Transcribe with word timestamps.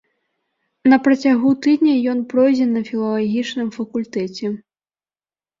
На 0.93 0.97
працягу 1.07 1.51
тыдня 1.65 1.93
ён 2.13 2.23
пройдзе 2.31 2.67
на 2.71 2.83
філалагічным 2.89 3.67
факультэце. 3.77 4.45